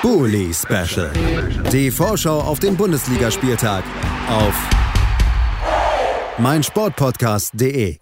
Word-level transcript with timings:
Bully 0.00 0.54
Special. 0.54 1.12
Die 1.72 1.90
Vorschau 1.90 2.40
auf 2.40 2.60
den 2.60 2.76
Bundesligaspieltag 2.76 3.84
auf 4.28 4.54
meinsportpodcast.de. 6.38 7.98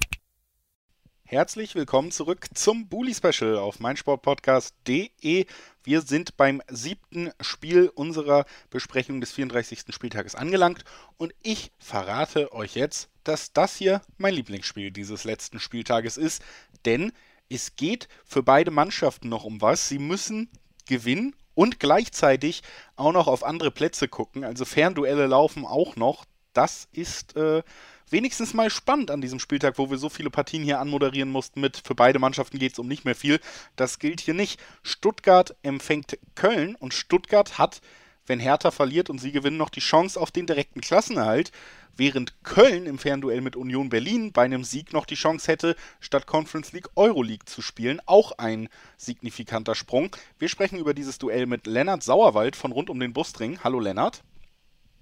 Herzlich 1.24 1.74
willkommen 1.74 2.10
zurück 2.10 2.48
zum 2.52 2.88
Bully 2.88 3.14
Special 3.14 3.56
auf 3.56 3.80
meinsportpodcast.de. 3.80 5.46
Wir 5.84 6.00
sind 6.02 6.36
beim 6.36 6.60
siebten 6.68 7.30
Spiel 7.40 7.90
unserer 7.94 8.44
Besprechung 8.68 9.22
des 9.22 9.32
34. 9.32 9.84
Spieltages 9.88 10.34
angelangt 10.34 10.84
und 11.16 11.32
ich 11.42 11.72
verrate 11.78 12.52
euch 12.52 12.74
jetzt, 12.74 13.08
dass 13.24 13.54
das 13.54 13.74
hier 13.74 14.02
mein 14.18 14.34
Lieblingsspiel 14.34 14.90
dieses 14.90 15.24
letzten 15.24 15.60
Spieltages 15.60 16.18
ist, 16.18 16.42
denn 16.84 17.12
es 17.48 17.74
geht 17.74 18.08
für 18.26 18.42
beide 18.42 18.70
Mannschaften 18.70 19.30
noch 19.30 19.44
um 19.44 19.62
was. 19.62 19.88
Sie 19.88 19.98
müssen 19.98 20.50
gewinnen 20.86 21.34
und 21.56 21.80
gleichzeitig 21.80 22.62
auch 22.94 23.12
noch 23.12 23.26
auf 23.26 23.42
andere 23.42 23.72
Plätze 23.72 24.06
gucken. 24.06 24.44
Also 24.44 24.64
Fernduelle 24.64 25.26
laufen 25.26 25.64
auch 25.66 25.96
noch. 25.96 26.24
Das 26.52 26.86
ist 26.92 27.34
äh, 27.36 27.62
wenigstens 28.10 28.54
mal 28.54 28.70
spannend 28.70 29.10
an 29.10 29.20
diesem 29.20 29.40
Spieltag, 29.40 29.78
wo 29.78 29.90
wir 29.90 29.98
so 29.98 30.08
viele 30.08 30.30
Partien 30.30 30.62
hier 30.62 30.78
anmoderieren 30.78 31.30
mussten 31.30 31.60
mit 31.60 31.82
für 31.84 31.94
beide 31.94 32.18
Mannschaften 32.18 32.58
geht 32.58 32.74
es 32.74 32.78
um 32.78 32.86
nicht 32.86 33.04
mehr 33.04 33.16
viel. 33.16 33.40
Das 33.74 33.98
gilt 33.98 34.20
hier 34.20 34.34
nicht. 34.34 34.60
Stuttgart 34.82 35.56
empfängt 35.62 36.18
Köln 36.34 36.76
und 36.76 36.94
Stuttgart 36.94 37.58
hat, 37.58 37.80
wenn 38.26 38.38
Hertha 38.38 38.70
verliert 38.70 39.08
und 39.08 39.18
sie 39.18 39.32
gewinnen, 39.32 39.56
noch 39.56 39.70
die 39.70 39.80
Chance 39.80 40.20
auf 40.20 40.30
den 40.30 40.46
direkten 40.46 40.82
Klassenerhalt 40.82 41.52
während 41.96 42.42
Köln 42.44 42.86
im 42.86 42.98
Fernduell 42.98 43.40
mit 43.40 43.56
Union 43.56 43.88
Berlin 43.88 44.32
bei 44.32 44.44
einem 44.44 44.64
Sieg 44.64 44.92
noch 44.92 45.06
die 45.06 45.14
Chance 45.14 45.50
hätte, 45.50 45.76
statt 46.00 46.26
Conference 46.26 46.72
League 46.72 46.90
Euroleague 46.96 47.44
zu 47.46 47.62
spielen. 47.62 48.00
Auch 48.06 48.32
ein 48.38 48.68
signifikanter 48.96 49.74
Sprung. 49.74 50.14
Wir 50.38 50.48
sprechen 50.48 50.78
über 50.78 50.94
dieses 50.94 51.18
Duell 51.18 51.46
mit 51.46 51.66
Lennart 51.66 52.02
Sauerwald 52.02 52.56
von 52.56 52.72
rund 52.72 52.90
um 52.90 53.00
den 53.00 53.12
Busring. 53.12 53.58
Hallo 53.62 53.80
Lennart. 53.80 54.22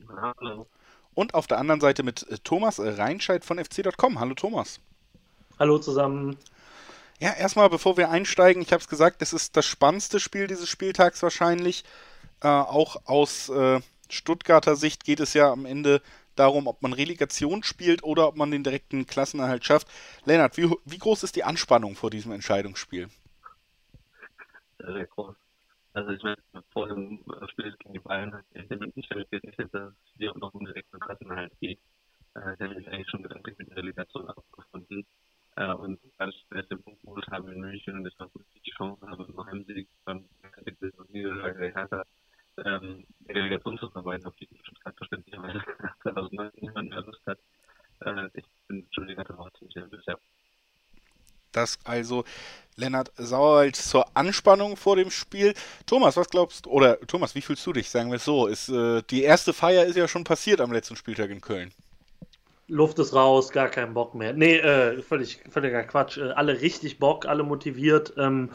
Hallo. 0.08 0.66
Und 1.14 1.34
auf 1.34 1.46
der 1.46 1.58
anderen 1.58 1.80
Seite 1.80 2.02
mit 2.02 2.28
äh, 2.28 2.38
Thomas 2.42 2.80
Reinscheid 2.80 3.44
von 3.44 3.58
fc.com. 3.58 4.18
Hallo 4.18 4.34
Thomas. 4.34 4.80
Hallo 5.58 5.78
zusammen. 5.78 6.36
Ja, 7.20 7.32
erstmal, 7.32 7.70
bevor 7.70 7.96
wir 7.96 8.10
einsteigen, 8.10 8.60
ich 8.60 8.72
habe 8.72 8.80
es 8.80 8.88
gesagt, 8.88 9.22
es 9.22 9.32
ist 9.32 9.56
das 9.56 9.66
spannendste 9.66 10.18
Spiel 10.18 10.48
dieses 10.48 10.68
Spieltags 10.68 11.22
wahrscheinlich. 11.22 11.84
Äh, 12.40 12.48
auch 12.48 12.96
aus 13.06 13.48
äh, 13.48 13.80
Stuttgarter 14.10 14.76
Sicht 14.76 15.04
geht 15.04 15.20
es 15.20 15.32
ja 15.34 15.50
am 15.50 15.64
Ende 15.64 16.02
darum, 16.38 16.66
ob 16.66 16.82
man 16.82 16.92
Relegation 16.92 17.62
spielt 17.62 18.02
oder 18.02 18.28
ob 18.28 18.36
man 18.36 18.50
den 18.50 18.64
direkten 18.64 19.06
Klassenerhalt 19.06 19.64
schafft. 19.64 19.88
Lennart, 20.24 20.56
wie, 20.56 20.70
wie 20.84 20.98
groß 20.98 21.22
ist 21.22 21.36
die 21.36 21.44
Anspannung 21.44 21.94
vor 21.94 22.10
diesem 22.10 22.32
Entscheidungsspiel? 22.32 23.08
Sehr 24.78 25.06
groß. 25.06 25.34
Also 25.94 26.10
ich 26.10 26.22
meine, 26.22 26.36
vor 26.72 26.88
dem 26.88 27.20
Spiel 27.50 27.74
gegen 27.78 27.92
die 27.94 28.00
Bayern 28.00 28.42
ich 28.52 28.68
hätte 28.68 28.90
nicht 28.94 29.10
damit 29.10 29.30
gerechnet, 29.30 29.72
dass 29.72 29.90
es 29.90 29.94
hier 30.16 30.32
noch 30.36 30.52
um 30.52 30.66
direkten 30.66 30.98
Klassenerhalt 30.98 31.52
geht. 31.60 31.78
Äh, 32.34 32.54
ich 32.54 32.60
hätte 32.60 32.74
mich 32.74 32.88
eigentlich 32.88 33.08
schon 33.08 33.22
gedanklich 33.22 33.56
mit 33.58 33.70
der 33.70 33.76
Relegation 33.76 34.28
abgefunden. 34.28 35.06
Äh, 35.56 35.72
und 35.72 36.00
als 36.18 36.34
ich 36.34 36.68
den 36.68 36.82
Punkt 36.82 37.00
geholt 37.02 37.26
habe 37.28 37.52
in 37.52 37.60
München 37.60 37.94
und 37.94 38.06
ich 38.06 38.18
noch 38.18 38.28
die 38.64 38.70
Chance 38.72 39.06
habe, 39.06 39.30
noch 39.32 39.46
einen 39.46 39.64
Sieg 39.66 39.88
beim 40.04 40.24
Niederlage 41.10 41.58
der 41.60 41.74
Hertha 41.74 42.04
ähm, 42.64 43.04
vermeiden, 43.92 44.26
auf 44.26 44.36
die 44.36 44.48
Stuttgart 44.62 44.96
verständlicherweise 44.96 45.62
2019 46.02 46.60
niemand 46.60 46.90
mehr 46.90 47.02
Lust 47.02 47.20
hat. 47.26 47.38
Äh, 48.00 48.28
ich 48.34 48.44
bin 48.68 48.86
schon 48.90 49.06
die 49.06 49.14
ganze 49.14 49.36
Woche 49.36 49.52
ziemlich 49.58 49.76
nervös, 49.76 50.04
ja. 50.06 50.16
Das 51.52 51.78
also 51.84 52.24
Lennart 52.76 53.12
Sauerwald 53.16 53.76
zur 53.76 54.04
Anspannung 54.16 54.76
vor 54.76 54.96
dem 54.96 55.10
Spiel. 55.10 55.54
Thomas, 55.86 56.16
was 56.16 56.28
glaubst 56.28 56.66
du, 56.66 56.70
oder 56.70 57.00
Thomas, 57.06 57.34
wie 57.36 57.42
fühlst 57.42 57.64
du 57.66 57.72
dich, 57.72 57.88
sagen 57.90 58.10
wir 58.10 58.16
es 58.16 58.24
so? 58.24 58.48
Ist, 58.48 58.68
äh, 58.68 59.02
die 59.08 59.22
erste 59.22 59.52
Feier 59.52 59.84
ist 59.84 59.96
ja 59.96 60.08
schon 60.08 60.24
passiert 60.24 60.60
am 60.60 60.72
letzten 60.72 60.96
Spieltag 60.96 61.30
in 61.30 61.40
Köln. 61.40 61.72
Luft 62.66 62.98
ist 62.98 63.14
raus, 63.14 63.52
gar 63.52 63.68
kein 63.68 63.94
Bock 63.94 64.14
mehr. 64.14 64.32
Nee, 64.32 64.56
äh, 64.56 65.02
völlig, 65.02 65.40
völliger 65.50 65.84
Quatsch. 65.84 66.16
Äh, 66.16 66.30
alle 66.30 66.60
richtig 66.60 66.98
Bock, 66.98 67.26
alle 67.26 67.42
motiviert. 67.42 68.14
Ähm, 68.16 68.50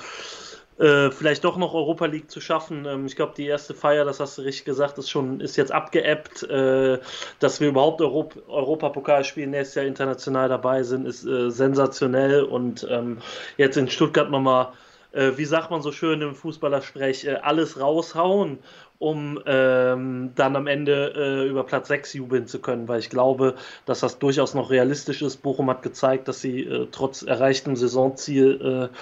äh, 0.80 1.12
vielleicht 1.12 1.44
doch 1.44 1.58
noch 1.58 1.74
Europa 1.74 2.06
League 2.06 2.32
zu 2.32 2.40
schaffen. 2.40 2.86
Ähm, 2.86 3.06
ich 3.06 3.16
glaube, 3.16 3.34
die 3.36 3.46
erste 3.46 3.74
Feier, 3.74 4.06
das 4.06 4.20
hast 4.20 4.38
du 4.38 4.44
richtig 4.44 4.66
gesagt, 4.66 4.98
ist 4.98 5.10
schon 5.10 5.42
ist 5.42 5.58
jetzt 5.58 5.72
abgeebbt. 5.72 6.44
Äh, 6.44 7.00
dass 7.40 7.60
wir 7.60 7.68
überhaupt 7.68 8.02
Europ 8.02 8.42
Europapokal 8.48 9.24
spielen, 9.26 9.52
nächstes 9.52 9.76
Jahr 9.76 9.86
international 9.86 10.48
dabei 10.48 10.84
sind, 10.84 11.06
ist 11.06 11.26
äh, 11.26 11.52
sensationell. 11.52 12.44
Und 12.44 12.88
ähm, 12.90 13.18
jetzt 13.58 13.78
in 13.78 13.90
Stuttgart 13.90 14.32
nochmal, 14.32 14.70
äh, 15.12 15.32
wie 15.36 15.46
sagt 15.46 15.70
man 15.70 15.82
so 15.82 15.92
schön 15.92 16.22
im 16.22 16.34
Fußballersprech, 16.34 17.26
äh, 17.26 17.36
alles 17.42 17.80
raushauen 17.80 18.60
um 19.00 19.40
ähm, 19.46 20.32
dann 20.36 20.58
am 20.58 20.68
Ende 20.68 21.14
äh, 21.16 21.48
über 21.48 21.64
Platz 21.64 21.88
6 21.88 22.14
jubeln 22.16 22.48
zu 22.48 22.60
können, 22.60 22.90
weil 22.90 23.00
ich 23.00 23.10
glaube, 23.10 23.56
dass 23.86 24.02
das 24.02 24.20
durchaus 24.20 24.54
noch 24.54 24.70
realistisch 24.72 25.22
ist. 25.22 25.38
Bochum 25.38 25.70
hat 25.70 25.84
gezeigt, 25.84 26.28
dass 26.28 26.42
sie 26.42 26.64
äh, 26.64 26.88
trotz 26.92 27.22
erreichtem 27.22 27.78
Saisonziel 27.78 28.90
äh, 28.92 28.96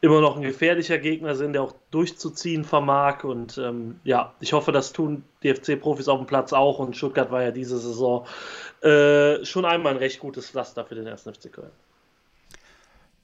immer 0.00 0.20
noch 0.20 0.36
ein 0.36 0.42
gefährlicher 0.42 0.98
Gegner 0.98 1.34
sind, 1.34 1.54
der 1.54 1.62
auch 1.62 1.74
durchzuziehen 1.90 2.64
vermag. 2.64 3.24
Und 3.24 3.58
ähm, 3.58 4.00
ja, 4.04 4.34
ich 4.40 4.52
hoffe, 4.52 4.72
das 4.72 4.92
tun 4.92 5.24
die 5.42 5.52
FC-Profis 5.54 6.08
auf 6.08 6.18
dem 6.18 6.26
Platz 6.26 6.52
auch. 6.52 6.78
Und 6.78 6.96
Stuttgart 6.96 7.30
war 7.30 7.42
ja 7.42 7.50
diese 7.50 7.78
Saison 7.78 8.26
äh, 8.82 9.44
schon 9.44 9.64
einmal 9.64 9.92
ein 9.92 9.98
recht 9.98 10.20
gutes 10.20 10.50
Pflaster 10.50 10.84
für 10.84 10.94
den 10.94 11.08
1. 11.08 11.22
FC 11.22 11.52
Köln. 11.52 11.70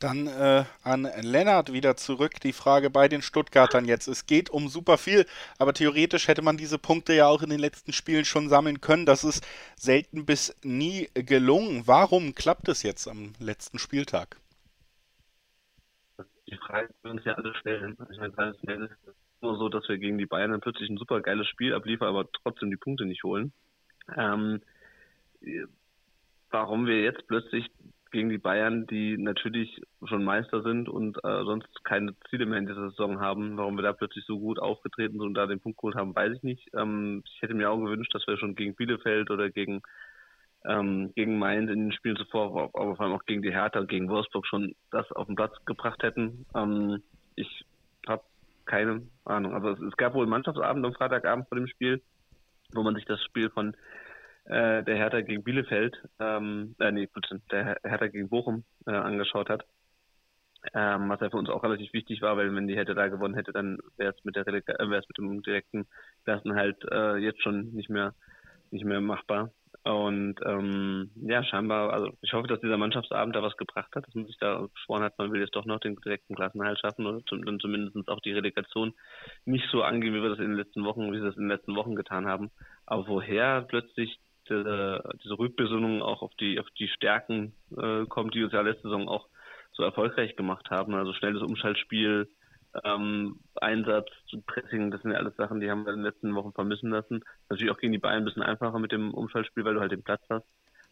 Dann 0.00 0.26
äh, 0.26 0.64
an 0.82 1.08
Lennart 1.22 1.72
wieder 1.72 1.96
zurück. 1.96 2.40
Die 2.40 2.52
Frage 2.52 2.90
bei 2.90 3.08
den 3.08 3.22
Stuttgartern 3.22 3.86
jetzt. 3.86 4.08
Es 4.08 4.26
geht 4.26 4.50
um 4.50 4.68
super 4.68 4.98
viel, 4.98 5.24
aber 5.58 5.72
theoretisch 5.72 6.26
hätte 6.26 6.42
man 6.42 6.56
diese 6.56 6.78
Punkte 6.78 7.14
ja 7.14 7.28
auch 7.28 7.42
in 7.42 7.50
den 7.50 7.60
letzten 7.60 7.92
Spielen 7.92 8.24
schon 8.24 8.48
sammeln 8.48 8.80
können. 8.80 9.06
Das 9.06 9.22
ist 9.22 9.44
selten 9.76 10.26
bis 10.26 10.54
nie 10.62 11.08
gelungen. 11.14 11.84
Warum 11.86 12.34
klappt 12.34 12.68
es 12.68 12.82
jetzt 12.82 13.06
am 13.06 13.32
letzten 13.38 13.78
Spieltag? 13.78 14.36
Die 16.47 16.56
Frage, 16.56 16.88
die 16.88 17.05
wir 17.05 17.10
uns 17.12 17.25
ja 17.25 17.34
alle 17.34 17.55
stellen. 17.55 17.97
Ich 18.10 18.19
meine, 18.19 18.34
traditionell 18.34 18.84
ist 18.84 19.09
es 19.09 19.15
nur 19.41 19.56
so, 19.59 19.69
dass 19.69 19.88
wir 19.88 19.99
gegen 19.99 20.19
die 20.19 20.27
Bayern 20.27 20.50
dann 20.50 20.60
plötzlich 20.60 20.88
ein 20.91 20.97
super 20.99 21.21
geiles 21.21 21.49
Spiel 21.49 21.75
abliefern, 21.75 22.09
aber 22.09 22.28
trotzdem 22.32 22.71
die 22.71 22.77
Punkte 22.77 23.05
nicht 23.05 23.25
holen. 23.25 23.53
Ähm, 24.16 24.60
warum 26.50 26.87
wir 26.87 27.03
jetzt 27.03 27.27
plötzlich 27.27 27.71
gegen 28.10 28.28
die 28.28 28.38
Bayern, 28.38 28.87
die 28.87 29.19
natürlich 29.19 29.82
schon 30.05 30.22
Meister 30.22 30.62
sind 30.62 30.88
und 30.88 31.16
äh, 31.25 31.44
sonst 31.44 31.84
keine 31.84 32.15
Ziele 32.31 32.47
mehr 32.47 32.61
in 32.61 32.66
dieser 32.66 32.91
Saison 32.91 33.21
haben, 33.21 33.56
warum 33.56 33.76
wir 33.76 33.82
da 33.82 33.93
plötzlich 33.93 34.25
so 34.25 34.38
gut 34.38 34.61
aufgetreten 34.61 35.15
sind 35.15 35.22
und 35.22 35.34
da 35.34 35.47
den 35.47 35.59
Punkt 35.59 35.78
geholt 35.78 35.97
haben, 35.97 36.15
weiß 36.15 36.37
ich 36.37 36.43
nicht. 36.44 36.69
Ähm, 36.75 37.25
ich 37.26 37.43
hätte 37.43 37.55
mir 37.55 37.71
auch 37.71 37.78
gewünscht, 37.78 38.15
dass 38.15 38.26
wir 38.28 38.37
schon 38.38 38.55
gegen 38.55 38.76
Bielefeld 38.76 39.31
oder 39.31 39.50
gegen 39.50 39.82
ähm, 40.66 41.12
gegen 41.14 41.38
Mainz 41.38 41.70
in 41.70 41.88
den 41.88 41.92
Spielen 41.92 42.16
zuvor, 42.16 42.70
aber 42.75 42.97
vor 42.97 43.00
allem 43.00 43.14
auch 43.14 43.25
gegen 43.26 43.42
die 43.42 43.52
Hertha 43.52 43.82
gegen 43.82 44.08
Wolfsburg 44.08 44.47
schon 44.47 44.75
das 44.91 45.10
auf 45.12 45.26
den 45.26 45.36
Platz 45.36 45.54
gebracht 45.66 46.02
hätten. 46.02 46.47
Ähm, 46.54 47.02
ich 47.36 47.64
habe 48.06 48.22
keine 48.64 49.02
Ahnung. 49.25 49.54
Also 49.54 49.70
es, 49.70 49.80
es, 49.80 49.97
gab 49.97 50.14
wohl 50.14 50.26
Mannschaftsabend 50.26 50.84
am 50.84 50.94
Freitagabend 50.94 51.48
vor 51.48 51.56
dem 51.56 51.66
Spiel, 51.66 52.02
wo 52.72 52.82
man 52.82 52.94
sich 52.94 53.04
das 53.04 53.22
Spiel 53.22 53.50
von 53.50 53.75
äh, 54.47 54.82
der 54.82 54.97
Hertha 54.97 55.20
gegen 55.20 55.44
Bielefeld, 55.44 55.97
ähm, 56.19 56.75
äh, 56.78 56.91
nee, 56.91 57.08
der 57.50 57.78
Hertha 57.82 58.06
gegen 58.08 58.28
Bochum 58.28 58.64
äh, 58.86 58.92
angeschaut 58.92 59.48
hat. 59.48 59.64
Ähm, 60.72 61.10
was 61.10 61.20
ja 61.20 61.28
für 61.28 61.36
uns 61.36 61.50
auch 61.50 61.62
relativ 61.62 61.92
wichtig 61.92 62.22
war, 62.22 62.38
weil 62.38 62.54
wenn 62.54 62.66
die 62.66 62.75
Hertha 62.75 62.94
da 62.94 63.08
gewonnen 63.08 63.34
hätte, 63.34 63.52
dann 63.52 63.78
wäre 63.98 64.14
es 64.16 64.25
mit 64.25 64.34
der 64.34 64.46
äh, 64.46 64.54
wäre 64.54 64.96
es 64.96 65.08
mit 65.08 65.19
dem 65.19 65.42
direkten 65.42 65.86
Klassenhalt 66.25 66.82
äh, 66.91 67.16
jetzt 67.16 67.42
schon 67.42 67.72
nicht 67.72 67.91
mehr 67.91 68.14
nicht 68.70 68.86
mehr 68.86 69.02
machbar. 69.02 69.50
Und 69.84 70.36
ähm, 70.46 71.10
ja, 71.16 71.44
scheinbar, 71.44 71.92
also 71.92 72.10
ich 72.22 72.32
hoffe, 72.32 72.48
dass 72.48 72.60
dieser 72.60 72.78
Mannschaftsabend 72.78 73.36
da 73.36 73.42
was 73.42 73.56
gebracht 73.58 73.94
hat, 73.94 74.06
dass 74.06 74.14
man 74.14 74.24
sich 74.24 74.38
da 74.38 74.66
geschworen 74.72 75.02
hat, 75.02 75.18
man 75.18 75.30
will 75.30 75.40
jetzt 75.42 75.54
doch 75.54 75.66
noch 75.66 75.78
den 75.78 75.96
direkten 75.96 76.34
Klassenhalt 76.34 76.78
schaffen 76.78 77.06
oder 77.06 77.22
zum, 77.26 77.44
dann 77.44 77.60
zumindest 77.60 78.08
auch 78.08 78.20
die 78.20 78.32
Relegation 78.32 78.94
nicht 79.44 79.68
so 79.70 79.82
angehen, 79.82 80.14
wie 80.14 80.22
wir 80.22 80.30
das 80.30 80.38
in 80.38 80.48
den 80.48 80.56
letzten 80.56 80.84
Wochen, 80.84 81.12
wie 81.12 81.19
wir 81.19 81.26
das 81.26 81.36
in 81.36 81.42
den 81.42 81.50
letzten 81.50 81.76
Wochen 81.76 81.96
getan 81.96 82.26
haben. 82.26 82.50
Aber 82.86 83.06
woher 83.08 83.60
plötzlich 83.60 84.19
diese, 84.48 85.02
diese 85.22 85.38
Rückbesinnung 85.38 86.00
auch 86.00 86.22
auf 86.22 86.34
die 86.40 86.58
auf 86.58 86.70
die 86.78 86.88
Stärken 86.88 87.52
äh, 87.76 88.06
kommt, 88.06 88.34
die 88.34 88.42
uns 88.42 88.54
ja 88.54 88.62
letzte 88.62 88.88
Saison 88.88 89.06
auch 89.06 89.28
so 89.72 89.82
erfolgreich 89.82 90.34
gemacht 90.34 90.70
haben, 90.70 90.94
also 90.94 91.12
schnelles 91.12 91.42
Umschaltspiel, 91.42 92.28
ähm, 92.82 93.38
Einsatz, 93.55 94.09
Pressing, 94.47 94.91
das 94.91 95.03
sind 95.03 95.12
ja 95.12 95.19
alles 95.19 95.37
Sachen, 95.37 95.61
die 95.61 95.71
haben 95.71 95.85
wir 95.85 95.93
in 95.93 96.00
den 96.00 96.06
letzten 96.06 96.35
Wochen 96.35 96.53
vermissen 96.53 96.91
lassen. 96.91 97.25
Natürlich 97.49 97.73
auch 97.73 97.79
gegen 97.79 97.93
die 97.93 97.99
Bayern 97.99 98.23
ein 98.23 98.25
bisschen 98.25 98.43
einfacher 98.43 98.79
mit 98.79 98.93
dem 98.93 99.15
Umschaltspiel, 99.15 99.65
weil 99.65 99.75
du 99.75 99.81
halt 99.81 99.93
den 99.93 100.03
Platz 100.03 100.23
hast. 100.29 100.47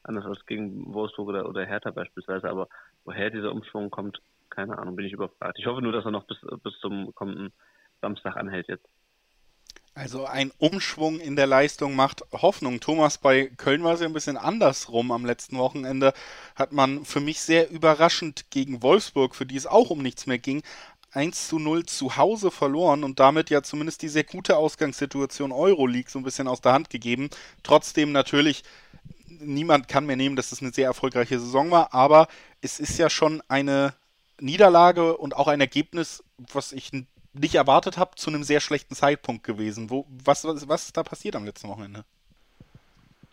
Anders 0.05 0.25
als 0.25 0.47
gegen 0.47 0.93
Wolfsburg 0.93 1.29
oder, 1.29 1.49
oder 1.49 1.65
Hertha 1.65 1.91
beispielsweise. 1.91 2.49
Aber 2.49 2.69
woher 3.05 3.31
dieser 3.31 3.53
Umschwung 3.53 3.91
kommt, 3.91 4.21
keine 4.51 4.79
Ahnung, 4.79 4.97
bin 4.97 5.07
ich 5.07 5.13
überfragt. 5.13 5.59
Ich 5.59 5.67
hoffe 5.67 5.83
nur, 5.83 5.93
dass 5.93 6.05
er 6.05 6.11
noch 6.11 6.25
bis, 6.25 6.39
bis 6.63 6.79
zum 6.81 7.15
kommenden 7.15 7.53
Samstag 8.01 8.37
anhält 8.37 8.69
jetzt. 8.69 8.89
Also 9.95 10.25
ein 10.25 10.53
Umschwung 10.57 11.21
in 11.21 11.37
der 11.37 11.47
Leistung 11.47 11.95
macht 11.95 12.23
Hoffnung. 12.33 12.81
Thomas, 12.81 13.19
bei 13.19 13.53
Köln 13.59 13.85
war 13.85 13.93
es 13.93 14.01
ja 14.01 14.07
ein 14.07 14.15
bisschen 14.15 14.39
andersrum. 14.39 15.13
Am 15.13 15.27
letzten 15.27 15.59
Wochenende 15.59 16.15
hat 16.57 16.73
man 16.73 17.05
für 17.05 17.21
mich 17.21 17.43
sehr 17.43 17.71
überraschend 17.71 18.51
gegen 18.51 18.83
Wolfsburg, 18.83 19.35
für 19.35 19.45
die 19.45 19.57
es 19.57 19.67
auch 19.67 19.91
um 19.91 20.01
nichts 20.01 20.27
mehr 20.27 20.39
ging, 20.39 20.63
1 21.13 21.49
zu 21.49 21.59
0 21.59 21.85
zu 21.87 22.17
Hause 22.17 22.51
verloren 22.51 23.05
und 23.05 23.21
damit 23.21 23.51
ja 23.51 23.63
zumindest 23.63 24.03
die 24.03 24.09
sehr 24.09 24.25
gute 24.25 24.57
Ausgangssituation 24.57 25.53
Euroleague 25.53 26.11
so 26.11 26.19
ein 26.19 26.25
bisschen 26.25 26.49
aus 26.49 26.61
der 26.61 26.73
Hand 26.73 26.91
gegeben. 26.91 27.29
Trotzdem 27.63 28.13
natürlich, 28.13 28.65
niemand 29.27 29.89
kann 29.89 30.07
mir 30.07 30.17
nehmen, 30.17 30.37
dass 30.37 30.53
es 30.53 30.63
eine 30.63 30.73
sehr 30.73 30.87
erfolgreiche 30.87 31.39
Saison 31.39 31.71
war, 31.71 31.93
aber 31.93 32.29
es 32.61 32.81
ist 32.81 32.99
ja 32.99 33.11
schon 33.11 33.43
eine 33.49 33.95
Niederlage 34.41 35.17
und 35.17 35.37
auch 35.37 35.49
ein 35.49 35.61
Ergebnis, 35.61 36.25
was 36.39 36.73
ich 36.73 36.91
nicht 37.33 37.55
erwartet 37.55 37.99
habe, 37.99 38.17
zu 38.17 38.31
einem 38.31 38.45
sehr 38.45 38.61
schlechten 38.61 38.95
Zeitpunkt 38.95 39.45
gewesen. 39.45 39.91
Wo, 39.91 40.07
was, 40.09 40.45
was, 40.45 40.69
was 40.69 40.87
ist 40.87 40.97
da 40.97 41.03
passiert 41.03 41.37
am 41.37 41.45
letzten 41.45 41.69
Wochenende? 41.69 42.05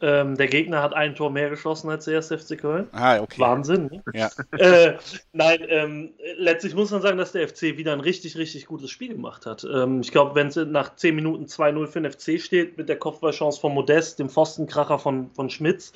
Ähm, 0.01 0.37
der 0.37 0.47
Gegner 0.47 0.81
hat 0.81 0.93
ein 0.93 1.15
Tor 1.15 1.29
mehr 1.29 1.49
geschossen 1.49 1.89
als 1.89 2.05
der 2.05 2.15
erste 2.15 2.37
FC 2.37 2.57
Köln. 2.57 2.87
Ah, 2.93 3.19
okay. 3.19 3.39
Wahnsinn. 3.39 3.89
Ne? 3.91 4.03
Ja. 4.13 4.29
Äh, 4.59 4.97
nein, 5.31 5.59
ähm, 5.67 6.13
letztlich 6.37 6.75
muss 6.75 6.91
man 6.91 7.01
sagen, 7.01 7.17
dass 7.17 7.31
der 7.31 7.47
FC 7.47 7.77
wieder 7.77 7.93
ein 7.93 8.01
richtig, 8.01 8.37
richtig 8.37 8.65
gutes 8.65 8.89
Spiel 8.89 9.13
gemacht 9.13 9.45
hat. 9.45 9.63
Ähm, 9.63 10.01
ich 10.01 10.11
glaube, 10.11 10.35
wenn 10.35 10.47
es 10.47 10.55
nach 10.55 10.95
10 10.95 11.15
Minuten 11.15 11.45
2-0 11.45 11.87
für 11.87 12.01
den 12.01 12.11
FC 12.11 12.41
steht, 12.41 12.77
mit 12.77 12.89
der 12.89 12.97
Kopfballchance 12.97 13.59
von 13.59 13.73
Modest, 13.73 14.19
dem 14.19 14.29
Pfostenkracher 14.29 14.99
von, 14.99 15.31
von 15.31 15.49
Schmitz, 15.49 15.93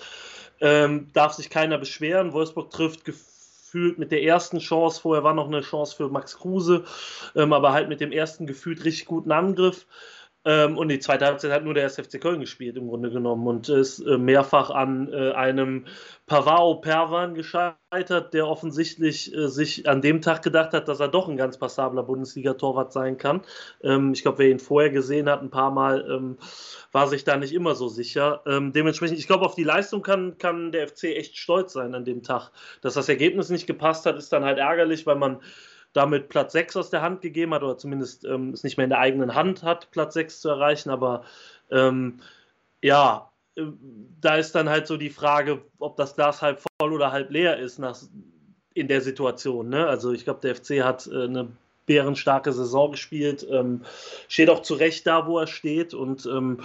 ähm, 0.62 1.08
darf 1.14 1.34
sich 1.34 1.50
keiner 1.50 1.78
beschweren. 1.78 2.34
Wolfsburg 2.34 2.72
trifft 2.72 3.06
gefühlt 3.06 4.00
mit 4.00 4.12
der 4.12 4.24
ersten 4.24 4.60
Chance, 4.60 5.02
vorher 5.02 5.24
war 5.24 5.34
noch 5.34 5.48
eine 5.48 5.62
Chance 5.62 5.96
für 5.96 6.10
Max 6.10 6.38
Kruse, 6.38 6.86
ähm, 7.36 7.54
aber 7.54 7.74
halt 7.74 7.90
mit 7.90 8.00
dem 8.02 8.12
ersten 8.12 8.48
gefühlt 8.48 8.86
richtig 8.86 9.06
guten 9.06 9.32
Angriff. 9.32 9.86
Ähm, 10.46 10.78
und 10.78 10.90
die 10.90 11.00
zweite 11.00 11.26
Halbzeit 11.26 11.52
hat 11.52 11.64
nur 11.64 11.74
der 11.74 11.86
SFC 11.86 12.20
Köln 12.20 12.42
gespielt, 12.42 12.76
im 12.76 12.88
Grunde 12.88 13.10
genommen. 13.10 13.48
Und 13.48 13.70
ist 13.70 14.00
äh, 14.00 14.18
mehrfach 14.18 14.70
an 14.70 15.12
äh, 15.14 15.32
einem 15.32 15.86
Pavao 16.26 16.76
Perwan 16.76 17.34
gescheitert, 17.34 18.34
der 18.34 18.48
offensichtlich 18.48 19.34
äh, 19.34 19.48
sich 19.48 19.88
an 19.88 20.02
dem 20.02 20.22
Tag 20.22 20.42
gedacht 20.42 20.74
hat, 20.74 20.88
dass 20.88 21.00
er 21.00 21.08
doch 21.08 21.30
ein 21.30 21.38
ganz 21.38 21.58
passabler 21.58 22.04
Bundesliga-Torwart 22.04 22.92
sein 22.92 23.18
kann. 23.18 23.42
Ähm, 23.84 24.14
ich 24.14 24.24
glaube, 24.24 24.40
wer 24.40 24.50
ihn 24.50 24.60
vorher 24.60 24.90
gesehen 24.90 25.30
hat, 25.30 25.42
ein 25.42 25.50
paar 25.50 25.72
Mal, 25.72 26.06
ähm, 26.10 26.38
war 26.92 27.08
sich 27.08 27.24
da 27.24 27.38
nicht 27.38 27.54
immer 27.54 27.76
so 27.76 27.88
sicher. 27.88 28.42
Ähm, 28.46 28.74
dementsprechend, 28.74 29.20
ich 29.20 29.28
glaube, 29.28 29.46
auf 29.46 29.56
die 29.56 29.64
Leistung 29.64 30.02
kann, 30.02 30.38
kann 30.38 30.72
der 30.72 30.88
FC 30.88 31.06
echt 31.06 31.38
stolz 31.38 31.74
sein 31.74 31.96
an 31.96 32.06
dem 32.06 32.22
Tag. 32.22 32.52
Dass 32.82 32.96
das 32.96 33.10
Ergebnis 33.10 33.50
nicht 33.50 33.68
gepasst 33.68 34.06
hat, 34.06 34.18
ist 34.18 34.34
dann 34.34 34.44
halt 34.44 34.58
ärgerlich, 34.58 35.06
weil 35.06 35.16
man 35.16 35.40
damit 35.94 36.30
Platz 36.30 36.54
6 36.54 36.76
aus 36.76 36.90
der 36.90 37.02
Hand 37.02 37.22
gegeben 37.22 37.54
hat 37.54 37.64
oder 37.64 37.78
zumindest 37.78 38.26
ähm, 38.26 38.50
es 38.50 38.64
nicht 38.64 38.78
mehr 38.78 38.84
in 38.86 38.90
der 38.90 39.00
eigenen 39.00 39.36
Hand 39.36 39.64
hat, 39.64 39.92
Platz 39.92 40.16
6 40.16 40.42
zu 40.42 40.50
erreichen. 40.50 40.90
Aber 40.90 41.24
ähm, 41.72 42.20
ja, 42.82 43.30
äh, 43.56 43.64
da 44.20 44.36
ist 44.36 44.56
dann 44.56 44.70
halt 44.70 44.88
so 44.88 44.98
die 44.98 45.12
Frage, 45.12 45.62
ob 45.80 45.96
das 45.98 46.16
Glas 46.16 46.42
halb 46.42 46.62
voll 46.62 46.94
oder 46.94 47.12
halb 47.12 47.30
leer 47.32 47.58
ist 47.58 47.80
nach, 47.80 47.98
in 48.74 48.88
der 48.88 49.02
Situation. 49.02 49.70
Ne? 49.70 49.88
Also 49.88 50.12
ich 50.12 50.24
glaube, 50.24 50.42
der 50.42 50.56
FC 50.56 50.84
hat 50.84 51.08
äh, 51.08 51.24
eine 51.24 51.50
bärenstarke 51.86 52.54
Saison 52.54 52.92
gespielt, 52.92 53.46
ähm, 53.50 53.82
steht 54.28 54.50
auch 54.50 54.62
zu 54.62 54.74
Recht 54.76 55.06
da, 55.06 55.28
wo 55.28 55.40
er 55.40 55.48
steht 55.48 55.94
und 55.94 56.26
ähm, 56.26 56.60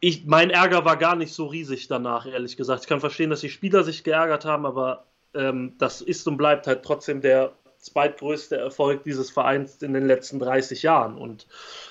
ich, 0.00 0.24
mein 0.24 0.50
Ärger 0.50 0.84
war 0.84 0.96
gar 0.96 1.14
nicht 1.14 1.32
so 1.32 1.46
riesig 1.46 1.86
danach, 1.86 2.26
ehrlich 2.26 2.56
gesagt. 2.56 2.82
Ich 2.82 2.88
kann 2.88 3.00
verstehen, 3.00 3.30
dass 3.30 3.42
die 3.42 3.50
Spieler 3.50 3.84
sich 3.84 4.02
geärgert 4.02 4.46
haben, 4.46 4.64
aber 4.64 5.04
ähm, 5.34 5.74
das 5.78 6.00
ist 6.00 6.26
und 6.26 6.38
bleibt 6.38 6.66
halt 6.66 6.82
trotzdem 6.82 7.20
der 7.20 7.52
zweitgrößte 7.80 8.56
Erfolg 8.56 9.04
dieses 9.04 9.30
Vereins 9.30 9.82
in 9.82 9.92
den 9.92 10.06
letzten 10.06 10.38
30 10.38 10.82
Jahren. 10.82 11.16
Und 11.16 11.46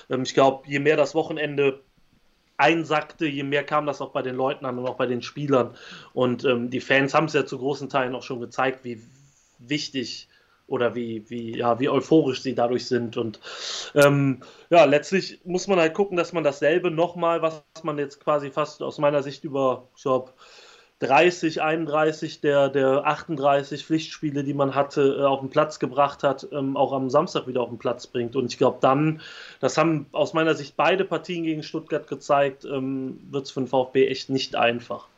ähm, 0.08 0.22
ich 0.22 0.34
glaube, 0.34 0.68
je 0.68 0.78
mehr 0.78 0.96
das 0.96 1.14
Wochenende 1.14 1.80
einsackte, 2.56 3.26
je 3.26 3.42
mehr 3.42 3.64
kam 3.64 3.86
das 3.86 4.00
auch 4.00 4.10
bei 4.10 4.22
den 4.22 4.36
Leuten 4.36 4.66
an 4.66 4.78
und 4.78 4.86
auch 4.86 4.96
bei 4.96 5.06
den 5.06 5.22
Spielern. 5.22 5.76
Und 6.12 6.44
ähm, 6.44 6.70
die 6.70 6.80
Fans 6.80 7.14
haben 7.14 7.26
es 7.26 7.32
ja 7.32 7.46
zu 7.46 7.58
großen 7.58 7.88
Teilen 7.88 8.14
auch 8.14 8.22
schon 8.22 8.40
gezeigt, 8.40 8.84
wie 8.84 9.00
wichtig 9.58 10.28
oder 10.66 10.94
wie, 10.94 11.28
wie, 11.28 11.56
ja, 11.56 11.80
wie 11.80 11.88
euphorisch 11.88 12.42
sie 12.42 12.54
dadurch 12.54 12.86
sind. 12.86 13.16
Und 13.16 13.40
ähm, 13.94 14.42
ja, 14.70 14.84
letztlich 14.84 15.40
muss 15.44 15.66
man 15.66 15.80
halt 15.80 15.94
gucken, 15.94 16.16
dass 16.16 16.32
man 16.32 16.44
dasselbe 16.44 16.90
nochmal, 16.90 17.42
was 17.42 17.62
man 17.82 17.98
jetzt 17.98 18.20
quasi 18.20 18.50
fast 18.50 18.82
aus 18.82 18.98
meiner 18.98 19.22
Sicht 19.22 19.42
über, 19.42 19.88
ich 19.96 20.02
glaube, 20.02 20.32
30, 21.00 21.62
31 21.62 22.40
der, 22.40 22.68
der 22.68 23.06
38 23.06 23.84
Pflichtspiele, 23.84 24.44
die 24.44 24.52
man 24.52 24.74
hatte, 24.74 25.16
äh, 25.18 25.24
auf 25.24 25.40
den 25.40 25.48
Platz 25.48 25.78
gebracht 25.78 26.22
hat, 26.22 26.46
ähm, 26.52 26.76
auch 26.76 26.92
am 26.92 27.08
Samstag 27.08 27.46
wieder 27.46 27.62
auf 27.62 27.70
den 27.70 27.78
Platz 27.78 28.06
bringt. 28.06 28.36
Und 28.36 28.52
ich 28.52 28.58
glaube, 28.58 28.78
dann, 28.80 29.22
das 29.60 29.78
haben 29.78 30.06
aus 30.12 30.34
meiner 30.34 30.54
Sicht 30.54 30.76
beide 30.76 31.04
Partien 31.04 31.44
gegen 31.44 31.62
Stuttgart 31.62 32.06
gezeigt, 32.06 32.66
ähm, 32.66 33.18
wird 33.30 33.46
es 33.46 33.50
für 33.50 33.60
den 33.60 33.68
VfB 33.68 34.08
echt 34.08 34.28
nicht 34.28 34.56
einfach. 34.56 35.08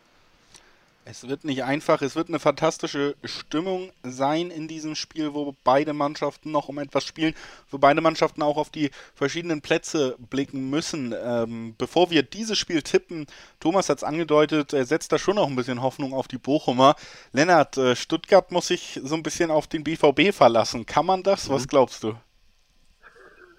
Es 1.04 1.26
wird 1.26 1.43
nicht 1.43 1.64
einfach, 1.64 2.00
es 2.00 2.14
wird 2.14 2.28
eine 2.28 2.38
fantastische 2.38 3.16
Stimmung 3.25 3.90
sein 4.04 4.50
in 4.52 4.69
diesem 4.69 4.94
Spiel, 4.94 5.34
wo 5.34 5.54
beide 5.64 5.93
Mannschaften 5.93 6.52
noch 6.52 6.69
um 6.69 6.78
etwas 6.78 7.04
spielen, 7.04 7.34
wo 7.70 7.78
beide 7.78 8.00
Mannschaften 8.00 8.40
auch 8.40 8.56
auf 8.56 8.70
die 8.70 8.90
verschiedenen 9.14 9.62
Plätze 9.62 10.16
blicken 10.31 10.70
müssen. 10.70 11.12
Ähm, 11.20 11.75
bevor 11.76 12.10
wir 12.10 12.22
dieses 12.22 12.56
Spiel 12.56 12.82
tippen, 12.82 13.26
Thomas 13.58 13.88
hat 13.88 13.99
es 13.99 14.04
angedeutet, 14.04 14.72
er 14.72 14.87
setzt 14.87 15.10
da 15.10 15.19
schon 15.19 15.37
noch 15.37 15.49
ein 15.49 15.56
bisschen 15.56 15.82
Hoffnung 15.82 16.14
auf 16.14 16.28
die 16.28 16.38
Bochumer. 16.38 16.94
Lennart, 17.32 17.76
äh, 17.78 17.96
Stuttgart 17.96 18.52
muss 18.52 18.69
sich 18.69 19.00
so 19.02 19.16
ein 19.16 19.25
bisschen 19.25 19.50
auf 19.50 19.66
den 19.66 19.82
BVB 19.82 20.32
verlassen. 20.32 20.87
Kann 20.87 21.06
man 21.06 21.25
das? 21.25 21.49
Mhm. 21.49 21.54
Was 21.54 21.66
glaubst 21.66 22.04
du? 22.04 22.14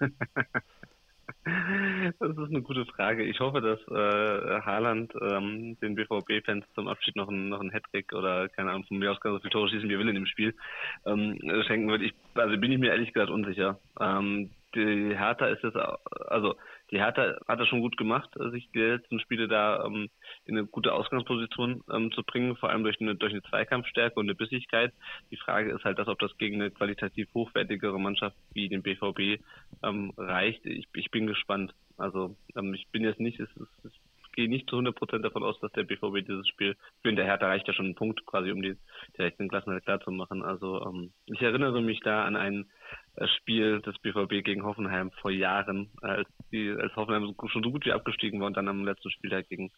Das 2.18 2.30
ist 2.30 2.50
eine 2.50 2.62
gute 2.62 2.84
Frage. 2.86 3.24
Ich 3.24 3.40
hoffe, 3.40 3.60
dass 3.60 3.80
äh, 3.88 4.60
Haaland 4.62 5.12
ähm, 5.20 5.78
den 5.80 5.94
BVB-Fans 5.94 6.64
zum 6.74 6.88
Abschied 6.88 7.16
noch 7.16 7.28
ein, 7.28 7.48
noch 7.48 7.60
ein 7.60 7.72
Hattrick 7.72 8.12
oder 8.12 8.48
keine 8.48 8.70
Ahnung 8.70 8.84
von 8.84 8.98
mir 8.98 9.10
aus 9.10 9.20
kann 9.20 9.32
so 9.32 9.38
viele 9.38 9.50
Tore 9.50 9.68
schießen, 9.68 9.88
wie 9.88 9.94
er 9.94 9.98
will 9.98 10.08
in 10.08 10.14
dem 10.14 10.26
Spiel 10.26 10.54
ähm, 11.06 11.38
schenken 11.66 11.88
wird. 11.88 12.02
Ich, 12.02 12.14
also 12.34 12.56
bin 12.58 12.72
ich 12.72 12.78
mir 12.78 12.90
ehrlich 12.90 13.12
gesagt 13.12 13.30
unsicher. 13.30 13.78
Ähm, 14.00 14.50
die 14.74 15.16
Hertha 15.16 15.46
ist 15.46 15.62
jetzt, 15.62 15.76
also 15.76 16.54
die 16.90 16.98
Hertha 16.98 17.36
hat 17.48 17.60
das 17.60 17.68
schon 17.68 17.80
gut 17.80 17.96
gemacht, 17.96 18.30
sich 18.52 18.68
die 18.74 18.80
letzten 18.80 19.20
Spiele 19.20 19.48
da 19.48 19.84
ähm, 19.84 20.08
in 20.44 20.56
eine 20.56 20.66
gute 20.66 20.92
Ausgangsposition 20.92 21.82
ähm, 21.90 22.12
zu 22.12 22.22
bringen, 22.22 22.56
vor 22.56 22.70
allem 22.70 22.84
durch 22.84 23.00
eine, 23.00 23.14
durch 23.14 23.32
eine 23.32 23.42
Zweikampfstärke 23.42 24.18
und 24.18 24.26
eine 24.26 24.34
Bissigkeit. 24.34 24.92
Die 25.30 25.36
Frage 25.36 25.72
ist 25.72 25.84
halt, 25.84 25.98
dass, 25.98 26.08
ob 26.08 26.18
das 26.18 26.36
gegen 26.38 26.56
eine 26.56 26.70
qualitativ 26.70 27.28
hochwertigere 27.34 27.98
Mannschaft 27.98 28.36
wie 28.52 28.68
den 28.68 28.82
BVB 28.82 29.42
ähm, 29.82 30.12
reicht. 30.16 30.64
Ich, 30.66 30.86
ich 30.94 31.10
bin 31.10 31.26
gespannt. 31.26 31.74
Also 31.96 32.36
ähm, 32.56 32.74
ich 32.74 32.86
bin 32.88 33.02
jetzt 33.02 33.20
nicht, 33.20 33.40
es, 33.40 33.48
es, 33.56 33.68
es 33.84 33.92
gehe 34.34 34.48
nicht 34.48 34.68
zu 34.68 34.76
100% 34.76 35.18
davon 35.18 35.42
aus, 35.42 35.58
dass 35.60 35.72
der 35.72 35.84
BVB 35.84 36.26
dieses 36.26 36.46
Spiel 36.48 36.76
für 37.02 37.12
der 37.12 37.24
Hertha 37.24 37.46
reicht 37.46 37.66
ja 37.66 37.74
schon 37.74 37.86
ein 37.86 37.94
Punkt 37.94 38.24
quasi, 38.26 38.50
um 38.50 38.62
die 38.62 38.76
direkten 39.16 39.48
Klassen 39.48 39.80
klar 39.80 40.00
zu 40.00 40.10
machen. 40.10 40.42
Also 40.42 40.84
ähm, 40.86 41.12
ich 41.26 41.40
erinnere 41.42 41.80
mich 41.80 42.00
da 42.00 42.24
an 42.24 42.36
ein 42.36 42.66
äh, 43.16 43.26
Spiel 43.38 43.80
des 43.82 43.98
BVB 43.98 44.44
gegen 44.44 44.64
Hoffenheim 44.64 45.10
vor 45.20 45.30
Jahren, 45.30 45.90
als 46.00 46.28
die 46.52 46.70
als 46.70 46.94
Hoffenheim 46.96 47.34
schon 47.46 47.62
so 47.62 47.70
gut 47.70 47.84
wie 47.86 47.92
abgestiegen 47.92 48.40
war 48.40 48.46
und 48.46 48.56
dann 48.56 48.68
am 48.68 48.84
letzten 48.84 49.10
Spiel 49.10 49.32
halt 49.32 49.48
gegen 49.48 49.70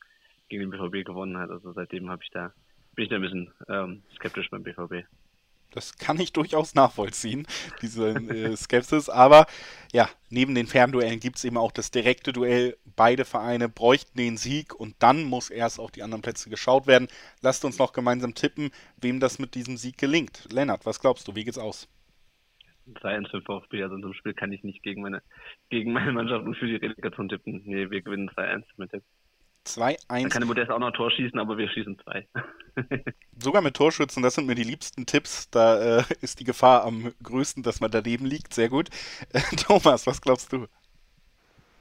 gegen 0.48 0.70
den 0.70 0.70
BVB 0.70 1.06
gewonnen 1.06 1.36
hat. 1.38 1.50
Also 1.50 1.72
seitdem 1.72 2.08
habe 2.08 2.22
ich 2.22 2.30
da 2.30 2.52
bin 2.94 3.04
ich 3.04 3.10
da 3.10 3.16
ein 3.16 3.22
bisschen 3.22 3.52
ähm, 3.68 4.02
skeptisch 4.16 4.48
beim 4.50 4.62
BVB. 4.62 5.06
Das 5.76 5.98
kann 5.98 6.18
ich 6.18 6.32
durchaus 6.32 6.74
nachvollziehen, 6.74 7.46
diese 7.82 8.08
äh, 8.14 8.56
Skepsis. 8.56 9.08
Aber 9.10 9.46
ja, 9.92 10.08
neben 10.30 10.54
den 10.54 10.66
Fernduellen 10.66 11.20
gibt 11.20 11.36
es 11.36 11.44
eben 11.44 11.58
auch 11.58 11.70
das 11.70 11.90
direkte 11.90 12.32
Duell. 12.32 12.76
Beide 12.96 13.26
Vereine 13.26 13.68
bräuchten 13.68 14.16
den 14.16 14.38
Sieg 14.38 14.74
und 14.74 14.96
dann 15.00 15.24
muss 15.24 15.50
erst 15.50 15.78
auf 15.78 15.90
die 15.92 16.02
anderen 16.02 16.22
Plätze 16.22 16.48
geschaut 16.48 16.86
werden. 16.86 17.08
Lasst 17.42 17.64
uns 17.66 17.78
noch 17.78 17.92
gemeinsam 17.92 18.34
tippen, 18.34 18.70
wem 18.96 19.20
das 19.20 19.38
mit 19.38 19.54
diesem 19.54 19.76
Sieg 19.76 19.98
gelingt. 19.98 20.48
Lennart, 20.50 20.86
was 20.86 20.98
glaubst 20.98 21.28
du? 21.28 21.36
Wie 21.36 21.44
geht's 21.44 21.58
aus? 21.58 21.88
3-1 22.94 23.30
für 23.30 23.42
VfB, 23.42 23.82
also 23.82 23.96
in 23.96 24.00
so 24.00 24.08
einem 24.08 24.14
Spiel 24.14 24.34
kann 24.34 24.52
ich 24.52 24.62
nicht 24.62 24.82
gegen 24.82 25.02
meine, 25.02 25.20
gegen 25.70 25.92
meine 25.92 26.12
Mannschaft 26.12 26.46
und 26.46 26.56
für 26.56 26.66
die 26.66 26.76
Relegation 26.76 27.28
tippen. 27.28 27.62
Nee, 27.64 27.90
wir 27.90 28.00
gewinnen 28.00 28.30
2-1 28.30 28.64
mit 28.76 28.92
dem. 28.92 29.02
2-1. 29.66 29.96
Dann 30.08 30.28
kann 30.28 30.40
der 30.40 30.46
Modest 30.46 30.70
auch 30.70 30.78
noch 30.78 30.88
ein 30.88 30.92
Tor 30.92 31.10
schießen, 31.10 31.38
aber 31.38 31.58
wir 31.58 31.68
schießen 31.68 31.98
zwei. 31.98 32.26
Sogar 33.38 33.62
mit 33.62 33.74
Torschützen, 33.74 34.22
das 34.22 34.34
sind 34.34 34.46
mir 34.46 34.54
die 34.54 34.62
liebsten 34.62 35.06
Tipps. 35.06 35.50
Da 35.50 35.98
äh, 35.98 36.04
ist 36.20 36.40
die 36.40 36.44
Gefahr 36.44 36.84
am 36.84 37.12
größten, 37.22 37.62
dass 37.62 37.80
man 37.80 37.90
daneben 37.90 38.26
liegt. 38.26 38.54
Sehr 38.54 38.68
gut. 38.68 38.88
Äh, 39.32 39.40
Thomas, 39.56 40.06
was 40.06 40.20
glaubst 40.20 40.52
du? 40.52 40.66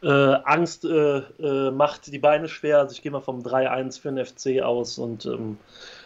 Äh, 0.03 0.09
Angst 0.43 0.85
äh, 0.85 1.17
äh, 1.17 1.71
macht 1.71 2.07
die 2.07 2.19
Beine 2.19 2.47
schwer. 2.47 2.79
Also 2.79 2.93
ich 2.93 3.01
gehe 3.01 3.11
mal 3.11 3.21
vom 3.21 3.41
3-1 3.41 4.01
für 4.01 4.11
den 4.11 4.25
FC 4.25 4.61
aus 4.61 4.97
und 4.97 5.25
ähm, 5.25 5.57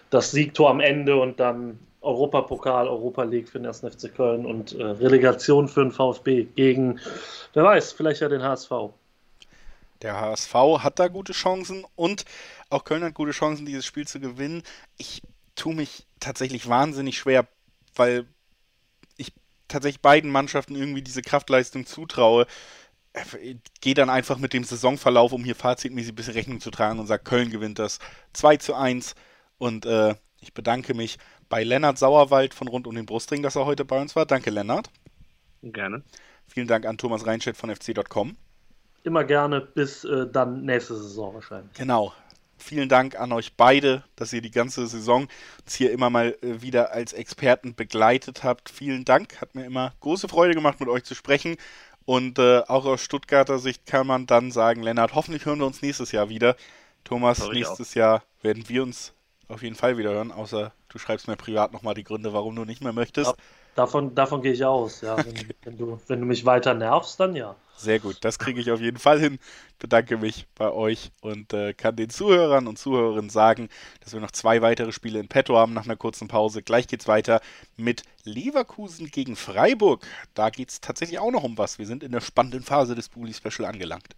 das 0.10 0.32
Siegtor 0.32 0.70
am 0.70 0.80
Ende 0.80 1.18
und 1.18 1.40
dann 1.40 1.80
Europapokal, 2.02 2.88
Europa 2.88 3.24
League 3.24 3.50
für 3.50 3.60
den 3.60 3.68
1. 3.68 3.80
FC 3.82 4.14
Köln 4.16 4.46
und 4.46 4.74
äh, 4.74 4.84
Relegation 4.84 5.68
für 5.68 5.82
den 5.82 5.92
VfB 5.92 6.46
gegen, 6.56 7.00
wer 7.54 7.64
weiß, 7.64 7.92
vielleicht 7.92 8.22
ja 8.22 8.30
den 8.30 8.42
HSV. 8.42 8.72
Der 10.02 10.20
HSV 10.20 10.54
hat 10.80 11.00
da 11.00 11.08
gute 11.08 11.34
Chancen 11.34 11.86
und 11.96 12.26
auch 12.70 12.86
Köln 12.86 13.04
hat 13.04 13.14
gute 13.14 13.32
Chancen, 13.32 13.66
dieses 13.66 13.86
Spiel 13.86 14.08
zu 14.08 14.20
gewinnen. 14.20 14.64
Ich 14.98 15.22
tue 15.56 15.76
mich 15.76 16.08
tatsächlich 16.20 16.70
wahnsinnig 16.70 17.18
schwer, 17.18 17.48
weil 17.96 18.26
ich 19.18 19.34
tatsächlich 19.68 20.02
beiden 20.02 20.32
Mannschaften 20.32 20.76
irgendwie 20.76 21.02
diese 21.02 21.22
Kraftleistung 21.22 21.86
zutraue. 21.86 22.48
Gehe 23.82 23.94
dann 23.94 24.10
einfach 24.10 24.38
mit 24.38 24.54
dem 24.54 24.64
Saisonverlauf, 24.64 25.34
um 25.34 25.44
hier 25.44 25.56
fazitmäßig 25.56 26.14
ein 26.14 26.16
bisschen 26.16 26.34
Rechnung 26.34 26.62
zu 26.62 26.72
tragen 26.72 27.00
und 27.00 27.08
sage, 27.08 27.24
Köln 27.24 27.50
gewinnt 27.50 27.80
das 27.80 28.00
2 28.34 28.58
zu 28.58 28.76
1. 28.76 29.16
Und 29.58 29.86
äh, 29.86 30.16
ich 30.40 30.54
bedanke 30.54 30.94
mich 30.94 31.18
bei 31.50 31.64
Lennart 31.64 31.98
Sauerwald 31.98 32.54
von 32.54 32.68
Rund 32.70 32.88
um 32.88 32.96
den 32.96 33.06
Brustring, 33.06 33.44
dass 33.44 33.58
er 33.58 33.66
heute 33.66 33.84
bei 33.84 34.00
uns 34.00 34.16
war. 34.16 34.26
Danke, 34.26 34.52
Lennart. 34.52 34.90
Gerne. 35.62 36.04
Vielen 36.48 36.68
Dank 36.68 36.86
an 36.86 36.98
Thomas 36.98 37.26
Reinstedt 37.26 37.58
von 37.58 37.70
fc.com. 37.70 38.38
Immer 39.04 39.24
gerne, 39.24 39.62
bis 39.62 40.04
äh, 40.04 40.28
dann 40.32 40.66
nächste 40.66 40.96
Saison 40.96 41.34
wahrscheinlich. 41.34 41.74
Genau. 41.74 42.14
Vielen 42.58 42.90
Dank 42.90 43.18
an 43.18 43.32
euch 43.32 43.54
beide, 43.56 44.04
dass 44.18 44.34
ihr 44.34 44.42
die 44.42 44.52
ganze 44.52 44.86
Saison 44.88 45.30
uns 45.64 45.76
hier 45.76 45.92
immer 45.92 46.10
mal 46.10 46.38
äh, 46.42 46.62
wieder 46.62 46.92
als 46.92 47.14
Experten 47.14 47.74
begleitet 47.74 48.44
habt. 48.44 48.70
Vielen 48.70 49.06
Dank. 49.06 49.40
Hat 49.40 49.56
mir 49.56 49.66
immer 49.66 49.94
große 50.02 50.28
Freude 50.28 50.54
gemacht, 50.54 50.80
mit 50.82 50.90
euch 50.90 51.06
zu 51.06 51.16
sprechen. 51.16 51.56
Und 52.06 52.38
äh, 52.40 52.62
auch 52.68 52.86
aus 52.86 53.02
Stuttgarter 53.02 53.60
Sicht 53.60 53.86
kann 53.86 54.08
man 54.08 54.26
dann 54.26 54.52
sagen, 54.52 54.84
Lennart, 54.84 55.16
hoffentlich 55.16 55.46
hören 55.46 55.60
wir 55.60 55.68
uns 55.68 55.82
nächstes 55.82 56.12
Jahr 56.12 56.28
wieder. 56.28 56.56
Thomas, 57.04 57.48
nächstes 57.50 57.92
auch. 57.92 57.96
Jahr 57.96 58.24
werden 58.42 58.68
wir 58.68 58.84
uns 58.84 59.14
auf 59.48 59.64
jeden 59.64 59.76
Fall 59.76 59.98
wieder 59.98 60.12
hören, 60.12 60.32
außer 60.32 60.74
du 60.90 61.00
schreibst 61.00 61.28
mir 61.28 61.36
privat 61.36 61.72
nochmal 61.72 61.94
die 61.94 62.04
Gründe, 62.04 62.34
warum 62.34 62.56
du 62.56 62.66
nicht 62.66 62.84
mehr 62.84 62.94
möchtest. 62.94 63.34
Davon, 63.80 64.14
davon 64.14 64.42
gehe 64.42 64.52
ich 64.52 64.66
aus, 64.66 65.00
ja. 65.00 65.16
Wenn, 65.16 65.54
wenn, 65.64 65.78
du, 65.78 66.02
wenn 66.08 66.20
du 66.20 66.26
mich 66.26 66.46
weiter 66.46 66.74
nervst, 66.74 67.18
dann 67.18 67.34
ja. 67.34 67.56
Sehr 67.78 68.02
gut, 68.02 68.18
das 68.26 68.38
kriege 68.38 68.60
ich 68.60 68.72
auf 68.72 68.82
jeden 68.82 68.98
Fall 68.98 69.22
hin. 69.22 69.40
Bedanke 69.80 70.18
mich 70.18 70.48
bei 70.54 70.70
euch 70.70 71.12
und 71.22 71.54
äh, 71.54 71.74
kann 71.74 71.96
den 71.96 72.10
Zuhörern 72.10 72.68
und 72.68 72.78
Zuhörerinnen 72.78 73.30
sagen, 73.30 73.70
dass 74.04 74.12
wir 74.12 74.20
noch 74.20 74.32
zwei 74.32 74.62
weitere 74.62 74.92
Spiele 74.92 75.22
in 75.22 75.30
petto 75.30 75.56
haben 75.56 75.72
nach 75.72 75.86
einer 75.86 75.96
kurzen 75.96 76.28
Pause. 76.28 76.62
Gleich 76.62 76.88
geht's 76.88 77.08
weiter 77.08 77.40
mit 77.78 78.04
Leverkusen 78.26 79.12
gegen 79.12 79.38
Freiburg. 79.38 80.06
Da 80.34 80.50
geht 80.50 80.72
es 80.72 80.82
tatsächlich 80.82 81.20
auch 81.20 81.32
noch 81.32 81.46
um 81.46 81.58
was. 81.58 81.80
Wir 81.80 81.86
sind 81.86 82.04
in 82.04 82.12
der 82.12 82.20
spannenden 82.20 82.64
Phase 82.64 82.96
des 82.96 83.08
Bully 83.08 83.34
Special 83.34 83.64
angelangt. 83.64 84.14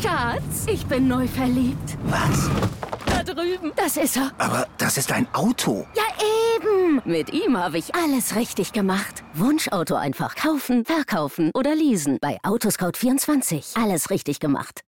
Schatz, 0.00 0.64
ich 0.66 0.86
bin 0.86 1.08
neu 1.08 1.28
verliebt. 1.28 1.98
Was? 2.04 2.48
Da 3.04 3.22
drüben. 3.22 3.72
Das 3.76 3.98
ist 3.98 4.16
er. 4.16 4.32
Aber 4.38 4.66
das 4.78 4.96
ist 4.96 5.12
ein 5.12 5.28
Auto. 5.34 5.86
Ja, 5.94 6.04
eben. 6.88 7.02
Mit 7.04 7.32
ihm 7.32 7.56
habe 7.56 7.78
ich 7.78 7.94
alles 7.94 8.36
richtig 8.36 8.72
gemacht. 8.72 9.22
Wunschauto 9.34 9.94
einfach 9.94 10.34
kaufen, 10.34 10.84
verkaufen 10.84 11.50
oder 11.54 11.74
leasen. 11.74 12.18
Bei 12.20 12.38
Autoscout24. 12.42 13.82
Alles 13.82 14.10
richtig 14.10 14.40
gemacht. 14.40 14.82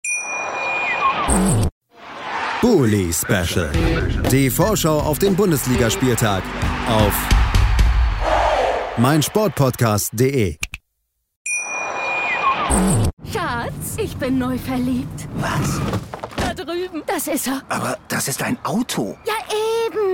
Bully 2.61 3.13
Special. 3.13 3.71
Die 4.31 4.51
Vorschau 4.51 5.01
auf 5.01 5.19
den 5.19 5.35
Bundesligaspieltag 5.35 6.43
auf 6.89 7.29
meinsportpodcast.de. 8.99 10.57
Schatz, 13.33 13.97
ich 13.97 14.17
bin 14.17 14.39
neu 14.39 14.59
verliebt. 14.59 15.29
Was? 15.37 15.81
Da 16.37 16.55
drüben. 16.55 17.03
Das 17.07 17.27
ist 17.27 17.47
er. 17.47 17.63
Aber 17.69 17.99
das 18.09 18.29
ist 18.29 18.43
ein 18.43 18.59
Auto. 18.65 19.17
Ja, 19.27 19.35